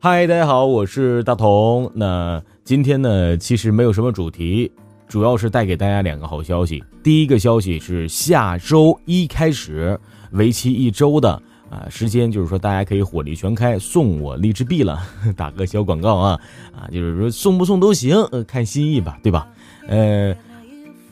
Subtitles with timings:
[0.00, 1.90] 嗨，大家好，我是大同。
[1.92, 4.70] 那今天呢，其实没有什么主题，
[5.08, 6.84] 主要是带给大家两个好消息。
[7.02, 9.98] 第一个消息是下周一开始，
[10.30, 11.30] 为期一周的
[11.68, 15.02] 啊时间，就是说大家可以火力全开送我荔枝币了。
[15.36, 16.40] 打个小广告啊
[16.72, 19.48] 啊，就是说送不送都行，呃，看心意吧，对吧？
[19.88, 20.32] 呃，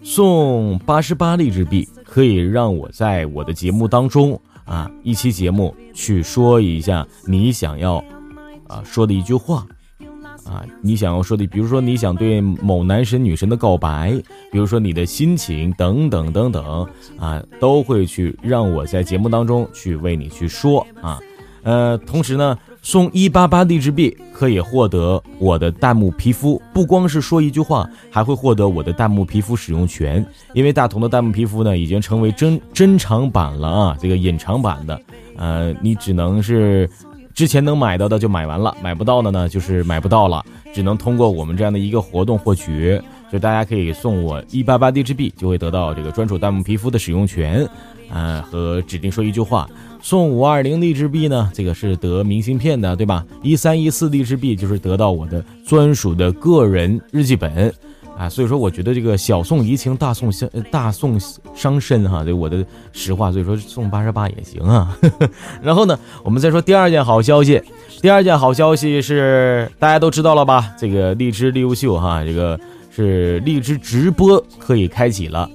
[0.04, 8.00] 送八十八荔枝币可以让我在我的节目当中啊，一期节目去说一下你想要。
[8.68, 9.66] 啊，说的一句话，
[10.44, 14.12] 啊，你想要说的，比如说你想对某男神女神的告白，
[14.50, 16.86] 比如说你的心情等等等等，
[17.18, 21.18] 啊，都会去让我在节目当中去为你去说啊，
[21.62, 30.24] 呃，同时呢，送一八八荔枝币可以获得我的弹幕皮肤，不光是说一句话，还会获得我的弹幕皮肤使用权，
[30.54, 35.00] 因为大同的弹幕皮肤呢已经成为珍珍藏版了啊，这个隐藏版的，
[35.36, 36.88] 呃，你只能是。
[37.36, 42.98] 之前能买到的就买完了，买不到的呢就是买不到了，只能通过我们这样的一个活动获取。
[43.30, 47.68] 就大家可以送我一八八 D G 币，就会得到这个专属弹幕皮肤的使用权，
[48.08, 49.68] 呃，和指定说一句话。
[50.00, 53.22] 送五二零荔枝币呢，这个是得明信片的，对吧？
[53.42, 57.70] 一三一四荔枝币就是得到我的专属的个人日记本。
[58.18, 61.20] 啊，所以说我觉得这个小宋怡情，大宋伤大宋
[61.54, 64.96] 伤身哈，这我的实话，所以说送八十八也行啊。
[65.62, 67.60] 然后呢，我们再说第二件好消息，
[68.00, 70.72] 第二件好消息是大家都知道了吧？
[70.78, 72.58] 这个荔枝优秀哈，这个
[72.90, 75.50] 是荔枝直播可以开启了，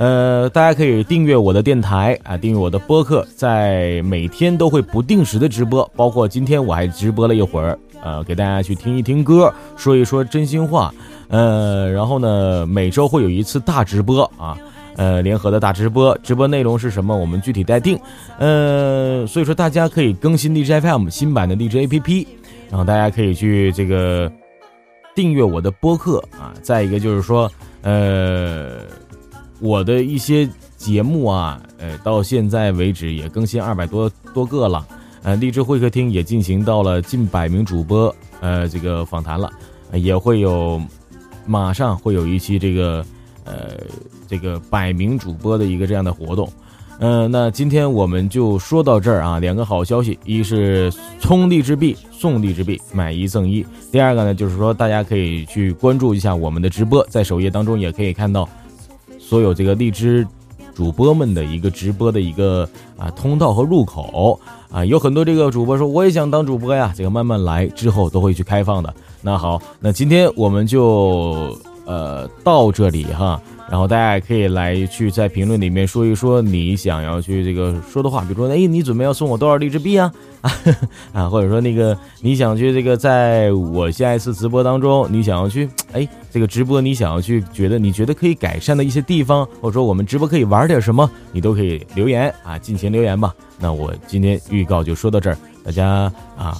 [0.00, 10.90] 呃，大家可以订阅我的电台啊，订阅我的播客，在每天都会不定时的直播，包括今天我还直播了一会儿，呃，给大家去听一听歌，说一说真心话。
[11.28, 14.56] 呃，然后呢，每周会有一次大直播啊，
[14.96, 17.14] 呃，联合的大直播，直播内容是什么？
[17.14, 18.00] 我们具体待定。
[18.38, 22.26] 呃，所以说大家可以更新荔枝 FM 新版的荔枝 APP，
[22.70, 24.32] 然后大家可以去这个
[25.14, 26.54] 订阅我的播客啊。
[26.62, 28.78] 再一个就是说，呃，
[29.60, 34.86] 我的一些节目啊，呃，到现在为止也更新二百多多个了。
[35.22, 39.50] 呃，荔枝会客厅也进行到了近百名主播呃这个访谈了，
[39.92, 40.80] 也会有。
[41.46, 43.04] 马上会有一期这个，
[43.44, 43.70] 呃，
[44.28, 46.48] 这个百名主播的一个这样的活动，
[47.00, 49.40] 嗯，那今天我们就说到这儿啊。
[49.40, 58.48] 两个好消息，一是充荔枝币送荔枝币，买一赠一；第二个呢，就是说大家可以去关注一下我们的直播，在首页当中也可以看到
[59.30, 60.26] 所有这个荔枝
[60.74, 62.68] 主播们的一个直播的一个
[62.98, 64.40] 啊通道和入口
[64.72, 64.84] 啊。
[64.84, 68.92] 有很多这个主播说我也想当主播呀，这个慢慢来，之后都会去开放的。
[69.22, 80.12] 那好，那今天我们就呃到这里哈，然后大家可以来去在评论里面说一说你想要去这个说的话，比如说哎你准备要送我多少荔枝币啊
[81.12, 93.34] 啊，或者说那个你想去这个在我下一次直播当中你想要去哎这个直播你想要去觉得你觉得可以改善的一些地方，或者说我们直播可以玩点什么，你都可以留言啊，尽情留言吧。
[93.58, 96.56] 那我今天预告就说到这儿，大家啊。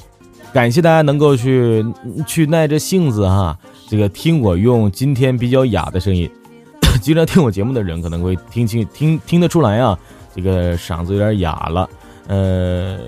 [0.52, 1.86] 感谢大家能够去
[2.26, 3.56] 去耐着性子哈，
[3.90, 6.30] 这个听我用今天比较哑的声音，
[7.02, 9.98] 经常听我节目的人可能会听清听听得出来啊，
[10.32, 11.90] 这个嗓子有点哑了，
[12.28, 13.00] 呃，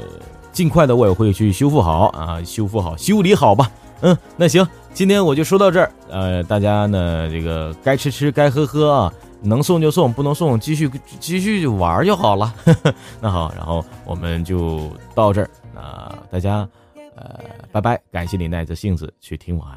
[0.50, 3.70] 尽快的我也会去修复好啊，修复好修理好吧，
[4.00, 12.52] 嗯，那行，今天我就说到这儿，呃，大家呢这个该吃吃该喝喝啊，能送就送，不能送继续继续玩就好了，
[13.22, 16.68] 那好，然后我们就到这儿，那大家。
[17.14, 17.38] 呃，
[17.70, 19.68] 拜拜，感谢你耐着性子去听完。